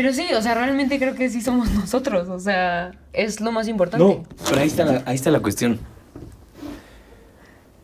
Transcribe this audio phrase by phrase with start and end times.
[0.00, 2.30] Pero sí, o sea, realmente creo que sí somos nosotros.
[2.30, 4.02] O sea, es lo más importante.
[4.02, 5.78] No, pero ahí está la, ahí está la cuestión.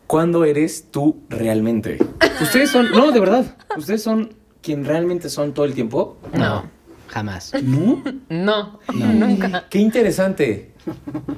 [0.07, 1.99] ¿Cuándo eres tú realmente?
[2.41, 4.33] Ustedes son, no, de verdad, ustedes son
[4.63, 6.17] quien realmente son todo el tiempo.
[6.33, 6.63] No,
[7.07, 7.53] jamás.
[7.61, 8.01] ¿No?
[8.29, 9.65] No, nunca.
[9.69, 10.71] Qué interesante.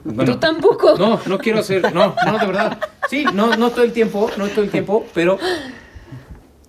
[0.06, 0.96] Bueno, Tú tampoco.
[0.98, 2.80] No, no quiero hacer, no, no, de verdad.
[3.10, 5.40] Sí, no, no todo el tiempo, no todo el tiempo, pero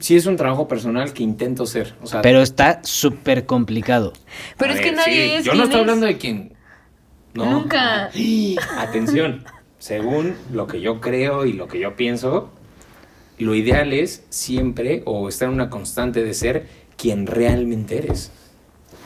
[0.01, 1.95] sí es un trabajo personal que intento ser.
[2.03, 4.13] O sea, Pero está súper complicado.
[4.59, 5.45] Pero a es que nadie sí, es.
[5.45, 5.81] Yo no estoy es.
[5.83, 6.55] hablando de quien.
[7.35, 7.49] No.
[7.51, 8.11] Nunca.
[8.79, 9.45] Atención,
[9.79, 12.51] según lo que yo creo y lo que yo pienso,
[13.39, 18.33] lo ideal es siempre o estar en una constante de ser quien realmente eres.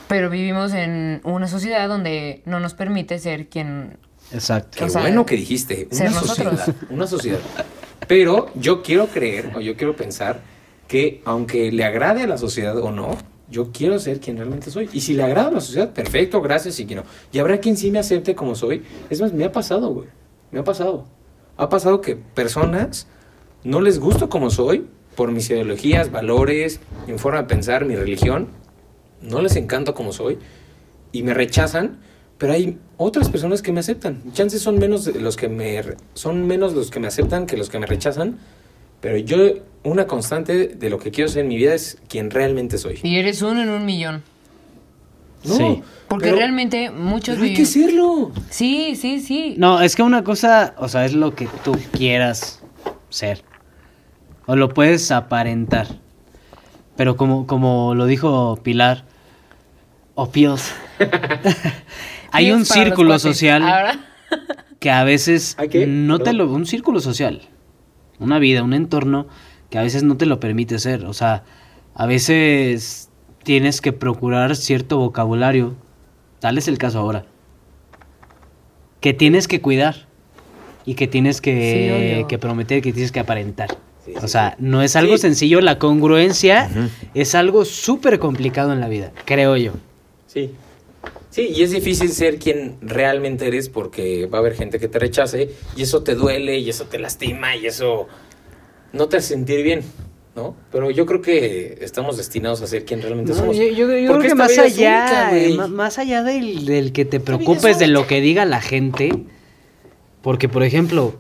[0.09, 3.99] Pero vivimos en una sociedad donde no nos permite ser quien.
[4.33, 4.79] Exacto.
[4.79, 6.59] Qué O sea, bueno que dijiste, ser una nosotros.
[6.61, 7.41] sociedad, una sociedad.
[8.09, 10.41] Pero yo quiero creer o yo quiero pensar
[10.89, 13.17] que aunque le agrade a la sociedad o no,
[13.51, 14.89] yo quiero ser quien realmente soy.
[14.93, 17.05] Y si le agrada a la sociedad, perfecto, gracias y que no.
[17.33, 18.83] Y habrá quien sí me acepte como soy.
[19.11, 20.09] Es más, me ha pasado, güey.
[20.51, 21.05] Me ha pasado.
[21.57, 23.07] Ha pasado que personas
[23.63, 28.49] no les gusto como soy por mis ideologías, valores, mi forma de pensar, mi religión.
[29.21, 30.39] No les encanto como soy
[31.13, 32.01] y me rechazan,
[32.39, 34.23] pero hay otras personas que me aceptan.
[34.33, 35.81] Chances son menos los que me
[36.15, 38.39] son menos los que me aceptan que los que me rechazan,
[39.05, 39.37] pero yo
[39.83, 43.01] una constante de lo que quiero ser en mi vida es quien realmente soy.
[43.03, 44.23] Y eres uno en un millón.
[45.45, 45.83] No, Sí.
[46.09, 48.33] Porque pero- realmente muchos pero hay que serlo.
[48.49, 49.57] Sí, sí, sí.
[49.59, 52.63] No, es que una cosa, o sea, es lo que tú quieras
[53.11, 53.45] ser.
[54.47, 55.87] O lo puedes aparentar.
[56.97, 59.05] Pero como, como lo dijo Pilar,
[60.15, 60.71] o Pios,
[62.31, 64.01] hay un círculo social Ahora.
[64.81, 65.59] que a veces
[65.89, 66.51] no te lo...
[66.51, 67.43] Un círculo social,
[68.19, 69.27] una vida, un entorno
[69.71, 71.05] que a veces no te lo permite ser.
[71.07, 71.45] O sea,
[71.95, 73.11] a veces
[73.43, 75.75] tienes que procurar cierto vocabulario.
[76.41, 77.25] Tal es el caso ahora.
[79.01, 80.07] Que tienes que cuidar.
[80.87, 83.69] Y que tienes que, prometer, que tienes que aparentar.
[84.05, 85.23] Sí, o sí, sea, no es algo Sí.
[85.23, 85.63] sencillo.
[85.63, 86.69] La congruencia
[87.15, 89.73] es algo súper complicado en la vida, creo yo.
[90.27, 90.51] Sí.
[91.35, 95.01] Sí, y es difícil ser quien realmente eres porque va a haber gente que te
[95.01, 98.07] rechace y eso te duele y eso te lastima y eso
[98.93, 99.81] no te hace sentir bien,
[100.37, 100.55] ¿no?
[100.71, 103.57] Pero yo creo que estamos destinados a ser quien realmente No, somos.
[103.57, 107.05] yo, yo- yo Porque creo que más allá, única, eh, más allá del, del que
[107.05, 109.11] te preocupes de lo que diga la gente,
[110.23, 111.17] porque por ejemplo,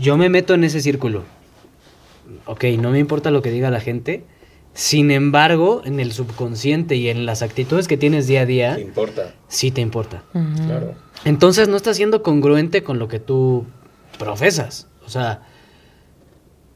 [0.00, 1.24] yo me meto en ese círculo.
[2.46, 4.24] Ok, no me importa lo que diga la gente.
[4.78, 8.82] Sin embargo, en el subconsciente y en las actitudes que tienes día a día, ¿Qué
[8.82, 9.32] importa?
[9.48, 10.22] sí te importa.
[10.66, 10.94] Claro.
[11.24, 13.64] Entonces no estás siendo congruente con lo que tú
[14.18, 14.86] profesas.
[15.06, 15.40] O sea,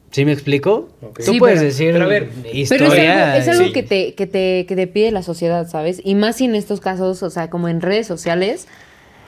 [0.09, 0.89] ¿sí me explico?
[1.23, 2.89] Tú Sí, puedes pero- decir pero a ver, historia.
[2.89, 3.73] Pero es algo, es algo sí.
[3.73, 6.01] que, te, que, te, que te pide la sociedad, ¿sabes?
[6.03, 8.67] Y más si en estos casos, o sea, como en redes sociales,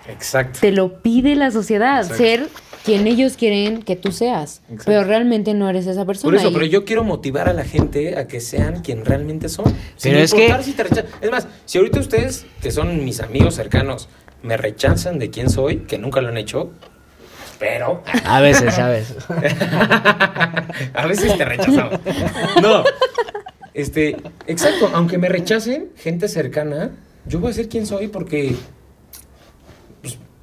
[0.09, 0.59] Exacto.
[0.62, 2.17] te lo pide la sociedad, Exacto.
[2.23, 2.47] ser
[2.83, 4.61] quien ellos quieren que tú seas.
[4.63, 4.83] Exacto.
[4.85, 6.31] Pero realmente no eres esa persona.
[6.31, 9.49] Por eso, y- pero yo quiero motivar a la gente a que sean quien realmente
[9.49, 9.66] son.
[9.95, 11.05] Sin Pero es que- si te rechazan.
[11.21, 14.09] Es más, si ahorita ustedes, que son mis amigos cercanos,
[14.41, 16.71] me rechazan de quién soy, que nunca lo han hecho,
[17.59, 19.15] pero A veces, a veces.
[20.94, 22.00] a veces te rechazamos.
[22.61, 22.83] No.
[23.73, 24.17] Este,
[24.47, 26.91] exacto, aunque me rechacen gente cercana,
[27.25, 28.55] yo voy a ser quien soy porque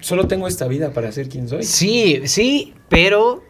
[0.00, 1.62] solo tengo esta vida para ser quien soy.
[1.65, 3.43] Sí, sí, pero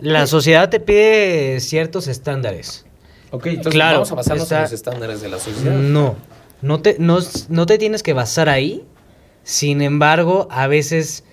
[0.00, 2.84] la sociedad te pide ciertos estándares.
[3.30, 5.72] Ok, entonces Claro, vamos a basarnos está- en los estándares de la sociedad.
[5.74, 6.16] No,
[6.62, 8.84] no te, no, no te tienes que basar ahí.
[9.42, 11.24] Sin embargo, a veces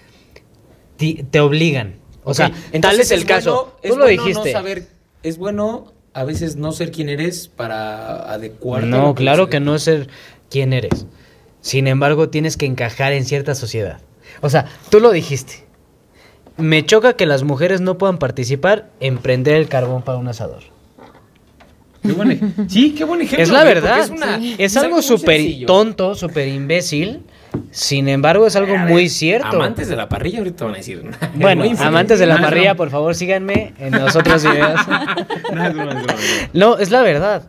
[0.98, 1.96] ti- te obligan.
[2.24, 3.54] O sea, entonces tal es el caso.
[3.54, 4.54] bueno- Tú es lo bueno dijiste.
[4.54, 4.88] No saber,
[5.24, 8.88] es bueno a veces no ser quien eres para adecuarte.
[8.88, 10.08] No, claro se- que no ser
[10.50, 11.06] quien eres.
[11.62, 14.00] Sin embargo, tienes que encajar en cierta sociedad.
[14.42, 15.66] O sea, tú lo dijiste.
[16.58, 20.62] Me choca que las mujeres no puedan participar en prender el carbón para un asador.
[22.04, 23.42] Qué buen sí, qué buen ejemplo.
[23.44, 24.00] Es la verdad.
[24.00, 27.24] Es, una- Es algo súper tonto, súper imbécil.
[27.72, 29.48] Sin embargo, es algo ver, muy cierto.
[29.48, 31.04] Amantes de la parrilla ahorita van a decir.
[31.36, 34.80] Bueno, amantes de la parrilla, por favor, síganme en los otros videos.
[36.54, 37.44] No, es la verdad.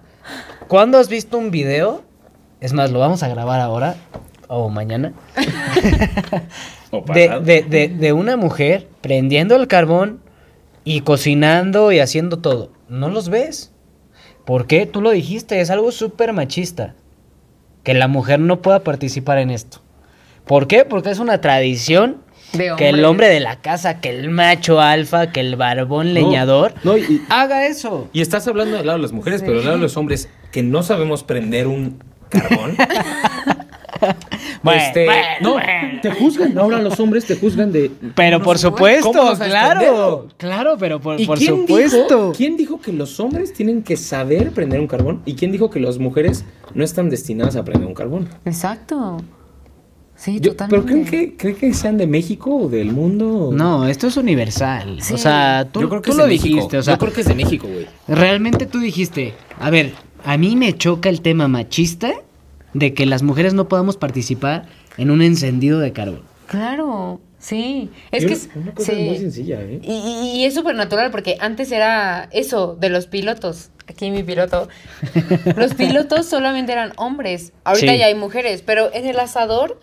[0.68, 2.02] ¿Cuándo has visto un video?
[2.60, 3.96] Es más, lo vamos a grabar ahora
[4.48, 5.12] o mañana.
[7.14, 10.20] De, de, de, de una mujer prendiendo el carbón
[10.84, 12.70] y cocinando y haciendo todo.
[12.88, 13.72] ¿No los ves?
[14.44, 14.86] ¿Por qué?
[14.86, 16.94] Tú lo dijiste, es algo súper machista.
[17.82, 19.80] Que la mujer no pueda participar en esto.
[20.46, 20.84] ¿Por qué?
[20.84, 22.18] Porque es una tradición
[22.52, 26.74] De que el hombre de la casa, que el macho alfa, que el barbón leñador
[26.84, 28.08] no, y- haga eso.
[28.12, 30.62] Y estás hablando del lado de las mujeres, pero del lado de los hombres que
[30.62, 32.76] no sabemos prender un carbón.
[34.64, 36.00] Bueno, este, bueno, no, bueno.
[36.02, 36.58] te juzgan.
[36.58, 37.90] Ahora los hombres te juzgan de.
[38.16, 40.28] Pero por supuesto, ¿Cómo vas a claro.
[40.38, 41.98] Claro, pero por, ¿Y por quién supuesto.
[42.16, 45.20] Dijo, ¿Quién dijo que los hombres tienen que saber prender un carbón?
[45.26, 46.44] ¿Y quién dijo que las mujeres
[46.74, 48.28] no están destinadas a prender un carbón?
[48.46, 49.18] Exacto.
[50.16, 50.86] Sí, Yo- totalmente.
[50.86, 53.50] ¿Pero creen que, creen que sean de México o del mundo?
[53.52, 54.98] No, esto es universal.
[55.02, 55.14] Sí.
[55.14, 56.54] O sea, tú, Yo creo que tú es lo de México.
[56.54, 56.78] dijiste.
[56.78, 57.86] O sea, Yo creo que es de México, güey.
[58.08, 59.92] realmente tú dijiste, a ver,
[60.24, 62.12] a mí me choca el tema machista
[62.74, 64.66] de que las mujeres no podamos participar
[64.98, 66.22] en un encendido de carbón.
[66.46, 67.90] Claro, sí.
[68.10, 68.98] Es que es, una cosa sí.
[68.98, 69.80] muy sencilla, ¿eh?
[69.82, 73.70] Y, y- y es súper natural porque antes era eso de los pilotos.
[73.88, 74.68] Aquí mi piloto.
[75.56, 77.52] Los pilotos solamente eran hombres.
[77.64, 77.98] Ahorita Sí.
[77.98, 78.62] ya hay mujeres.
[78.62, 79.78] Pero en el asador,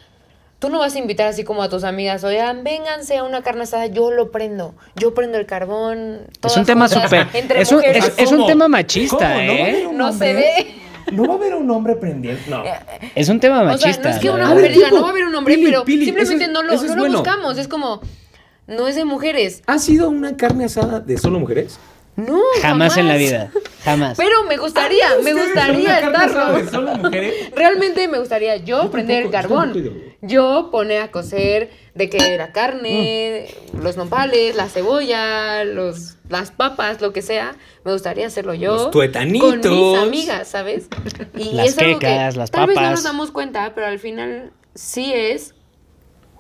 [0.60, 2.24] tú no vas a invitar así como a tus amigas.
[2.24, 3.86] Oigan, vénganse a una carne asada.
[3.88, 4.74] Yo lo prendo.
[4.96, 6.22] Yo prendo el carbón.
[6.44, 7.28] Es un tema súper...
[7.56, 8.06] Es, un- mujeres.
[8.08, 8.48] es- es un ¿Cómo?
[8.48, 9.36] tema machista, ¿Cómo?
[9.36, 9.88] ¿No ¿eh?
[9.94, 10.34] No se hombre?
[10.34, 10.76] ve.
[11.12, 12.42] No va a haber un hombre prendiendo.
[12.50, 12.64] No.
[13.16, 13.94] Es un tema O machista.
[13.94, 15.56] sea, no es que una mujer ver, diga, tipo, no va a haber un hombre,
[15.56, 17.18] Pili, pero Pili, simplemente es- no lo, no lo bueno.
[17.20, 17.58] buscamos.
[17.58, 18.02] Es como,
[18.68, 19.62] no es de mujeres.
[19.68, 21.78] ¿Ha sido una carne asada de solo mujeres?
[22.18, 23.52] No, Jamás en la vida.
[23.86, 24.18] Jamás.
[24.18, 26.70] Pero me gustaría, me gustaría estarlo.
[26.70, 27.34] solo mujeres?
[27.56, 29.74] Realmente me gustaría yo Yo prender carbón.
[30.22, 33.48] Yo poner a cocer de que la carne,
[33.82, 37.56] los nopales, la cebolla, los, las papas, lo que sea.
[37.84, 38.76] Me gustaría hacerlo yo.
[38.76, 39.58] Los tuetanitos.
[39.66, 40.88] Con mis amigas, ¿sabes?
[41.36, 42.92] Y Las es algo que las tal vez no papas.
[42.92, 45.56] nos damos cuenta, pero al final sí es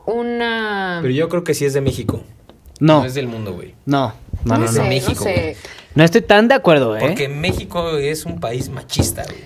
[0.06, 1.00] una...
[1.02, 2.24] Pero yo creo que sí es de México.
[2.80, 3.76] No, es del mundo, güey.
[3.86, 4.14] no,
[4.44, 4.84] no, no, sé, no.
[4.84, 5.58] de México, no sé.
[5.94, 7.00] No estoy tan de acuerdo, ¿eh?
[7.02, 9.38] Porque México es un país machista, güey.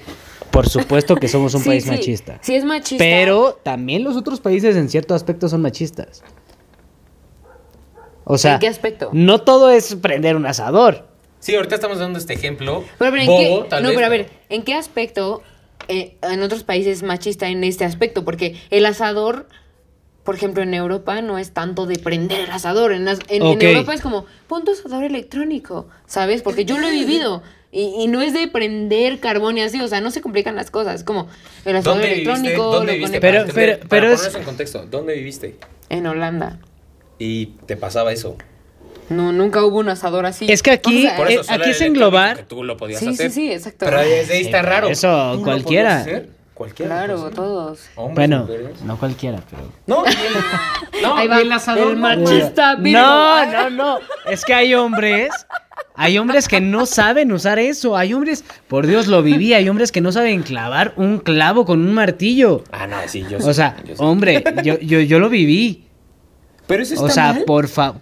[0.55, 2.39] Por supuesto que somos un Sí, país sí, machista.
[2.41, 3.03] Sí es machista.
[3.03, 6.23] Pero también los otros países en cierto aspecto son machistas.
[8.23, 9.09] O sea, ¿En qué aspecto?
[9.11, 11.09] no todo es prender un asador.
[11.41, 12.85] Sí, ahorita estamos dando este ejemplo.
[12.97, 15.43] Pero, pero, ¿en bobo, qué, tal no, vez, pero a ver, ¿en qué aspecto
[15.89, 18.23] eh, en otros países es machista en este aspecto?
[18.23, 19.49] Porque el asador,
[20.23, 22.93] por ejemplo, en Europa no es tanto de prender el asador.
[22.93, 23.09] En.
[23.09, 26.41] Europa es como, pon tu asador electrónico, ¿sabes?
[26.41, 27.43] Porque yo lo he vivido.
[27.77, 30.71] Y, y no es de prender carbón y así, o sea, no se complican las
[30.71, 30.95] cosas.
[30.95, 31.27] Es como
[31.65, 32.31] el asador ¿Dónde viviste?
[32.31, 33.19] electrónico, ¿Dónde lo viviste?
[33.19, 35.57] Pero- Para pero- para pero es- en contexto, ¿dónde viviste?
[35.89, 36.59] En Holanda.
[37.19, 38.37] Y te pasaba eso.
[39.09, 40.49] No, nunca hubo un asador así.
[40.49, 42.77] Es que aquí- O sea, Por Eh, eso solo aquí es englobar- que tú lo
[42.77, 43.31] podías Sí, sí, hacer.
[43.31, 43.85] sí, exacto.
[43.87, 44.87] Pero desde ahí está Sí, raro.
[44.87, 45.97] eso ¿Tú lo cualquiera.
[45.97, 46.29] hacer?
[46.53, 46.95] Cualquiera.
[46.95, 47.33] Claro, hacer.
[47.35, 47.79] todos.
[47.95, 48.81] Hombres, Bueno, mujeres.
[48.83, 49.63] no cualquiera, pero...
[49.87, 50.03] No,
[51.01, 51.89] no, Ahí va, y el asador.
[51.91, 52.75] el no, machista.
[52.77, 53.99] No, no, no.
[54.25, 55.29] Es que hay hombres.
[55.97, 57.95] Hay hombres que no saben usar eso.
[57.95, 61.79] Hay hombres, por Dios lo viví, hay hombres que no saben clavar un clavo con
[61.79, 62.63] un martillo.
[62.71, 63.37] Ah, no, sí, yo.
[63.37, 65.85] O sea, yo hombre, yo, yo, yo lo viví.
[66.67, 67.43] Pero eso está O sea, mal.
[67.45, 68.01] por favor.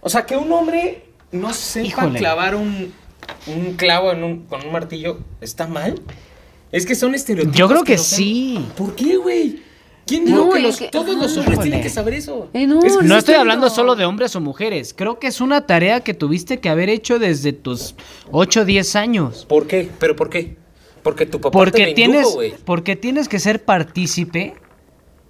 [0.00, 2.18] O sea, que un hombre no sepa Híjole.
[2.18, 2.92] clavar un,
[3.46, 6.00] un clavo en un, con un martillo, ¿está mal?
[6.70, 7.56] Es que son estereotipos.
[7.56, 8.64] Yo creo que sí.
[8.76, 9.62] ¿Por qué, güey?
[10.08, 12.48] ¿Quién dijo No, que, los- que- todos los hombres tienen que saber eso?
[12.54, 14.94] Eh, no, Es que No sí estoy hablando solo de hombres o mujeres.
[14.96, 17.94] Creo que es una tarea que tuviste que haber hecho desde tus
[18.32, 19.44] 8 o 10 años.
[19.48, 19.88] ¿Por qué?
[20.00, 20.56] ¿Pero por qué?
[21.02, 24.54] Porque tu papá te Porque lo tienes, indujo, güey, porque tienes que ser partícipe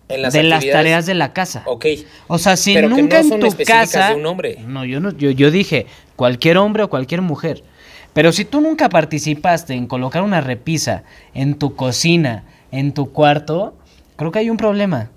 [0.09, 1.63] en las de las tareas de la casa.
[1.67, 1.87] Ok.
[2.29, 4.09] O sea, si Pero que nunca no en son tu casa.
[4.11, 4.59] de un hombre.
[4.67, 7.63] No, yo no, yo, yo dije cualquier hombre o cualquier mujer.
[8.15, 11.03] Pero si tú nunca participaste en colocar una repisa
[11.35, 13.75] en tu cocina, en tu cuarto,
[14.19, 15.11] creo que hay un problema.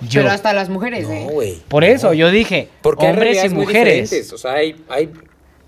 [0.00, 0.20] Yo.
[0.22, 1.26] Pero hasta las mujeres, No, ¿eh?
[1.30, 1.62] güey.
[1.68, 4.32] Por eso, yo dije, Porque hay hombres y realidades muy mujeres.
[4.32, 5.10] O sea, hay, hay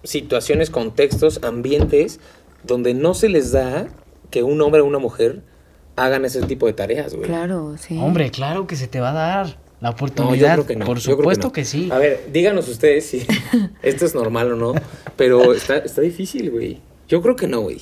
[0.04, 2.20] situaciones, contextos, ambientes
[2.64, 3.88] donde no se les da
[4.30, 5.42] que un hombre o una mujer
[5.96, 7.26] hagan ese tipo de tareas, güey.
[7.28, 7.98] Claro, sí.
[8.00, 9.46] Hombre, claro que se te va a dar
[9.80, 10.54] la No, yo oportunidad.
[10.54, 10.86] creo que no.
[10.86, 11.52] Por yo creo supuesto no.
[11.52, 11.88] que, sí.
[11.90, 13.26] A ver, díganos ustedes si
[13.82, 14.74] esto es normal o no.
[15.16, 16.78] Pero está, está difícil, güey.
[17.08, 17.78] Yo creo que no, güey.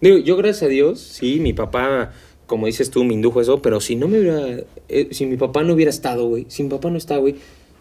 [0.00, 2.12] Digo, yo gracias a Dios, sí, mi papá,
[2.52, 5.62] como dices tú, me indujo eso, pero si no me hubiera, eh, si mi papá
[5.62, 7.36] no hubiera estado, güey, si mi papá no está, güey,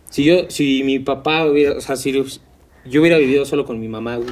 [0.10, 2.22] si yo, si mi papá hubiera, o sea, si yo,
[3.02, 4.30] hubiera vivido solo con mi mamá, güey,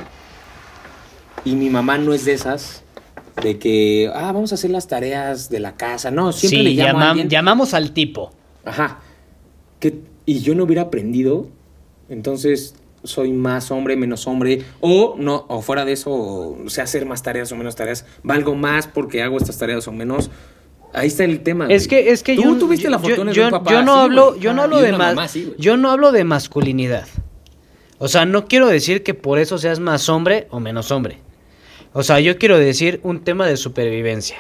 [1.43, 2.85] y mi mamá no es de esas,
[3.43, 6.71] de que, ah, vamos a hacer las tareas de la casa, no, siempre sí, le
[6.71, 8.31] llamo a llamamos al tipo.
[8.63, 9.01] Ajá.
[9.81, 11.49] Que, y yo no hubiera aprendido,
[12.07, 17.05] entonces soy más hombre, menos hombre, o no, o fuera de eso, o sé hacer
[17.05, 20.29] más tareas o menos tareas, valgo más porque hago estas tareas o menos.
[20.93, 21.67] Ahí está el tema.
[21.69, 22.03] Es güey.
[22.05, 23.93] que, es que Tú yo, tuviste yo- la fortuna yo, de un papá yo no
[23.93, 24.39] así, hablo, güey.
[24.41, 25.53] yo no Ah, hablo de mamá güey.
[25.57, 27.07] yo no hablo de masculinidad.
[27.99, 31.19] O sea, no quiero decir que por eso seas más hombre o menos hombre.
[31.93, 34.37] O sea, yo quiero decir un tema de supervivencia.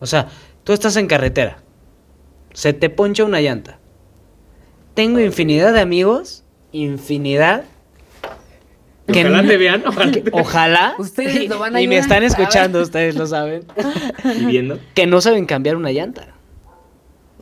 [0.00, 0.28] O sea,
[0.64, 1.62] tú estás en carretera.
[2.54, 3.78] Se te poncha una llanta.
[4.94, 7.64] Tengo infinidad de amigos, infinidad.
[9.12, 10.94] Que Ojalá te vean, ojalá te ojalá.
[10.98, 13.64] Ustedes y, lo van a y me están escuchando, ustedes lo saben.
[14.24, 14.78] Y viendo.
[14.94, 16.34] Que no saben cambiar una llanta.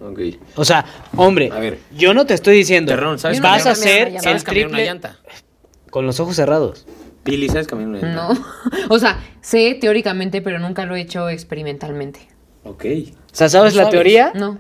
[0.00, 0.20] Ok.
[0.56, 0.85] O sea,
[1.16, 1.78] hombre, A ver.
[1.96, 4.16] yo no te estoy diciendo, Terrón, ¿sabes vas cambiar a llanta?
[4.18, 5.16] el ¿Sabes cambiar una triple llanta?
[5.90, 6.87] con los ojos cerrados.
[7.23, 8.35] Pili, ¿sabes cambiar una llanta?
[8.35, 8.46] No.
[8.94, 12.20] O sea, sé teóricamente, pero nunca lo he hecho experimentalmente.
[12.64, 12.85] Ok.
[12.85, 13.90] O sea, ¿sabes ¿No la sabes?
[13.92, 14.32] teoría?
[14.35, 14.58] No.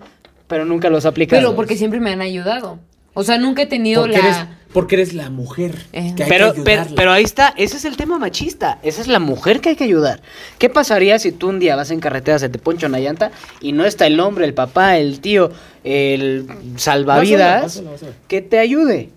[0.48, 1.40] Pero nunca los has aplicado.
[1.40, 2.78] Pero porque siempre me han ayudado.
[3.18, 4.24] O sea, nunca he tenido Porque, la.
[4.24, 4.36] eres,
[4.74, 5.86] porque eres la mujer.
[5.94, 6.12] Eh.
[6.14, 6.60] que hay Pero, que
[6.94, 8.78] pero, ahí está, ese es el tema machista.
[8.82, 10.20] Esa es la mujer que hay que ayudar.
[10.58, 13.30] ¿Qué pasaría si tú un día vas en carretera, se te poncha una llanta
[13.62, 15.50] y no está el hombre, el papá, el tío,
[15.82, 16.46] el
[16.76, 17.82] salvavidas
[18.28, 19.08] que te ayude?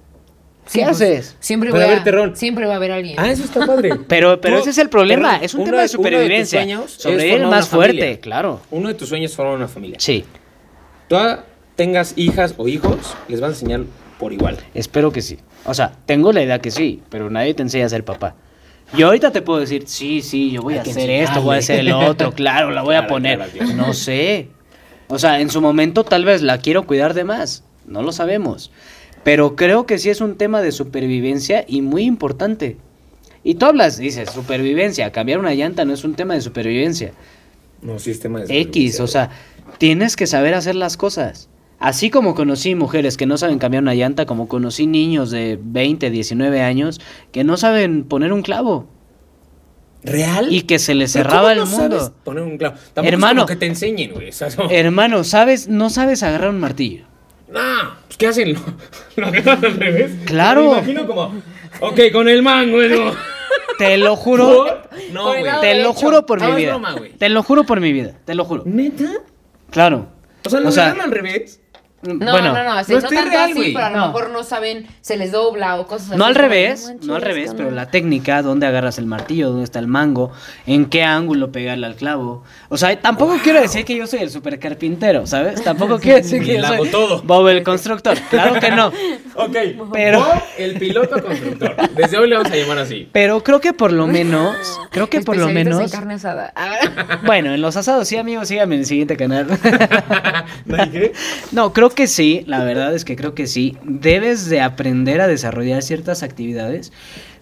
[0.71, 1.35] ¿Qué pues, haces?
[1.41, 2.35] Siempre Pero voy a ver, a, Terrón.
[2.37, 3.19] Siempre va a haber alguien.
[3.19, 3.99] Ah, eso está padre.
[4.07, 5.31] Pero, pero ese es el problema.
[5.31, 6.87] Terrón, es un uno tema de supervivencia.
[6.87, 8.03] Sobre el formar más familia.
[8.03, 8.61] fuerte, claro.
[8.71, 9.97] Uno de tus sueños es formar una familia.
[9.99, 10.23] Sí,
[11.09, 11.17] Tú
[11.79, 13.85] tengas hijas o hijos, les vas a enseñar
[14.19, 14.57] por igual.
[14.73, 15.37] espero que sí.
[15.63, 18.35] O sea, tengo la idea que sí, pero nadie te enseña a ser papá.
[18.97, 21.59] Yo ahorita te puedo decir, sí, sí, yo voy Hay a hacer esto, voy a
[21.59, 23.37] hacer el otro, claro, la voy a poner.
[23.37, 23.73] claro, claro.
[23.75, 24.49] No sé.
[25.07, 28.71] O sea, en su momento tal vez la quiero cuidar de más, no lo sabemos.
[29.23, 32.75] Pero creo que sí es un tema de supervivencia y muy importante.
[33.41, 37.13] Y tú hablas, dices, supervivencia, cambiar una llanta no es un tema de supervivencia.
[37.81, 39.03] No, sistema de X, supervivencia.
[39.05, 39.29] o sea,
[39.77, 41.47] tienes que saber hacer las cosas.
[41.79, 46.09] Así como conocí mujeres que no saben cambiar una llanta, como conocí niños de 20,
[46.09, 46.99] 19 años
[47.31, 48.87] que no saben poner un clavo
[50.03, 50.47] ¿Real?
[50.53, 52.13] y que se les ¿Pero cerraba el no sabes mundo.
[52.23, 52.75] Poner un clavo.
[52.93, 53.41] Tampoco Hermano.
[53.41, 54.29] Es como que te enseñen, güey.
[54.29, 55.67] o sea, no- Hermano, ¿sabes?
[55.67, 57.05] No sabes agarrar un martillo.
[57.51, 57.59] No,
[58.07, 58.53] pues ¿qué hacen?
[58.53, 58.59] ¿Lo,
[59.17, 60.11] lo agarran al revés?
[60.25, 60.63] Claro.
[60.63, 61.33] Me imagino como,
[61.81, 63.11] ok, con el mango, ¿no?
[63.77, 64.65] Te lo juro.
[65.13, 65.61] No, Por el güey.
[65.61, 66.69] Te lo juro por No, mi es vida.
[66.71, 67.11] broma, güey.
[67.13, 68.13] Te lo juro por mi vida.
[68.25, 68.63] Te lo juro.
[68.65, 69.09] ¿Neta?
[69.71, 70.07] Claro.
[70.45, 71.61] O sea, ¿lo O sea, agarran al revés?
[72.01, 74.07] No, bueno, no, no, así, no no, tanto real, así, pero a lo No.
[74.07, 76.17] mejor no saben, se les dobla o cosas así.
[76.17, 77.75] No al revés, manches, no al revés, pero no.
[77.75, 80.31] la técnica, dónde agarras el martillo, dónde está el mango,
[80.65, 82.43] en qué ángulo pegarle al clavo.
[82.69, 85.61] O sea, tampoco quiero decir que yo soy el super carpintero, ¿sabes?
[85.63, 87.21] Tampoco quiero decir que yo soy todo.
[87.23, 88.17] Bob el constructor.
[88.29, 88.91] Claro que no.
[89.35, 89.55] Ok,
[89.93, 91.73] Pero- Bob, el piloto constructor.
[91.95, 93.07] Desde hoy le vamos a llamar así.
[93.13, 94.53] Pero creo que por lo menos,
[94.91, 96.51] creo que por lo menos, en carne asada.
[97.25, 99.47] bueno, en los asados sí, amigos, síganme en el siguiente canal.
[100.65, 100.77] ¿No?
[101.51, 103.77] No, creo que sí, la verdad es que creo que sí.
[103.83, 106.91] Debes de aprender a desarrollar ciertas actividades,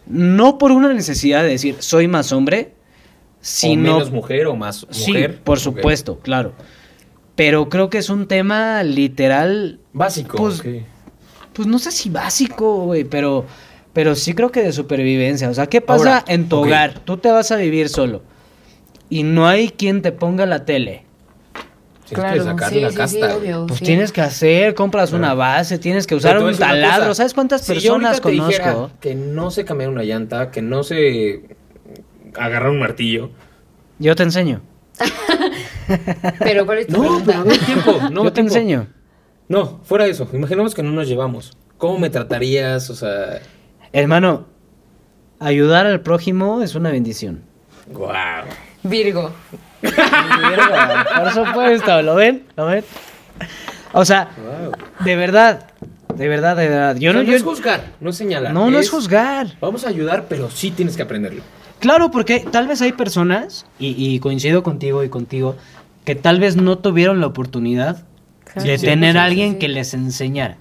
[0.06, 4.86] no por una necesidad de decir soy más hombre, O sino menos mujer o más
[4.90, 5.42] Sí, mujer.
[5.44, 5.64] por Ok.
[5.64, 6.54] supuesto, claro.
[7.36, 10.38] Pero creo que es un tema literal, Básico.
[10.38, 10.62] Pues,
[11.54, 13.46] pues no sé si básico, güey, pero,
[13.94, 15.50] pero sí creo que de supervivencia.
[15.50, 17.00] O sea, ¿qué pasa Ahora, en tu hogar?
[17.00, 18.22] Tú te vas a vivir solo
[19.10, 21.04] y no hay quien te ponga la tele.
[22.10, 23.36] Tienes que sacar sí, la sí, sí, casta.
[23.38, 23.86] obvio, Pues sí.
[23.86, 27.14] tienes que hacer, compras una base, tienes que usar un taladro.
[27.16, 28.92] ¿Sabes cuántas Si yo personas te conozco?
[29.00, 31.44] que no sé cambiar una llanta, que no sé
[32.36, 33.30] agarrar un martillo.
[34.00, 34.62] Yo te enseño.
[36.40, 37.92] Pero ¿cuál es tu No, pero no hay tiempo.
[38.12, 38.54] No, Yo te tiempo.
[38.54, 38.88] enseño.
[39.48, 40.28] No, fuera de eso.
[40.34, 41.58] Imaginemos que no nos llevamos.
[41.78, 42.90] ¿Cómo me tratarías?
[42.90, 43.40] O sea,
[43.94, 44.48] Hermano,
[45.40, 47.42] ayudar al prójimo es una bendición.
[47.94, 48.10] wow.
[48.84, 49.32] Virgo.
[49.82, 52.44] Por supuesto, ¿lo ven?
[52.56, 52.84] ¿Lo ven?
[53.94, 54.30] O sea,
[55.04, 55.68] de verdad,
[56.16, 56.96] de verdad, de verdad.
[56.98, 58.54] Yo no, no, yo- es juzgar, no es señalar.
[58.54, 59.48] no, no es juzgar.
[59.62, 61.42] Vamos a ayudar, pero sí tienes que aprenderlo.
[61.80, 65.56] Claro, porque tal vez hay personas, y, y coincido contigo y contigo,
[66.06, 67.98] que tal vez no tuvieron la oportunidad
[68.56, 69.60] de Sí, tener sí, a alguien sí.
[69.60, 70.58] que les enseñara.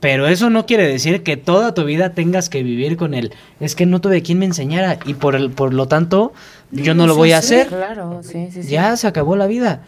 [0.00, 3.32] Pero eso no quiere decir que toda tu vida tengas que vivir con él.
[3.60, 6.32] Es que no tuve quien me enseñara y por, el, por lo tanto
[6.70, 7.66] yo no lo voy a hacer.
[7.66, 8.70] Claro, sí, sí, sí.
[8.70, 9.82] Ya se acabó la vida.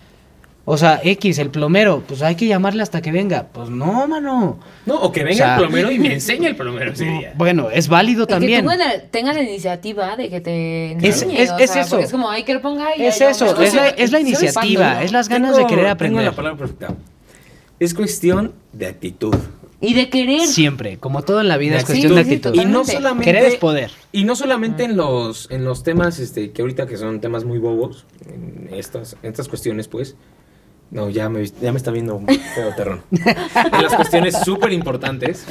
[0.65, 3.47] O sea, X, el plomero, pues hay que llamarle hasta que venga.
[3.53, 4.61] Pues no, mano.
[4.87, 7.33] No, o que venga O sea- el plomero y me enseñe el plomero ese día.
[7.37, 8.65] Bueno, es válido que también.
[8.65, 11.99] tú tengas- tengas la iniciativa de que te Es- enseñe, es- o es sea, eso.
[11.99, 14.29] Es como, ay, que lo ponga y Es ya eso, es la, es la ¿Sabes
[14.43, 16.25] iniciativa, es las ganas Tengo- de querer tengo aprender.
[16.27, 16.95] la palabra perfecta.
[17.81, 19.35] Es cuestión de actitud.
[19.83, 20.47] Y de querer.
[20.47, 22.51] Siempre, como todo en la vida, es cuestión de actitud.
[22.51, 22.69] actitud.
[22.69, 23.25] Y no solamente.
[23.25, 23.91] Querer es poder.
[24.13, 27.59] Y no solamente en los, en los temas este, que ahorita que son temas muy
[27.59, 30.17] bobos, en estas, en estas cuestiones, pues.
[30.91, 32.21] No, ya me, ya me está viendo
[32.55, 33.03] feo terrón.
[33.11, 35.47] en las cuestiones súper importantes.